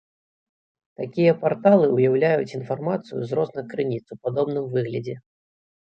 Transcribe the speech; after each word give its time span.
Такія 1.01 1.35
парталы 1.43 1.85
ўяўляюць 1.93 2.55
інфармацыю 2.63 3.19
з 3.23 3.29
розных 3.43 3.65
крыніц 3.75 4.05
у 4.13 4.23
падобным 4.25 4.65
выглядзе. 4.77 5.15